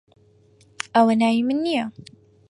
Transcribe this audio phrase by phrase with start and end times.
[0.93, 1.85] ئەوە ناوی من نییە.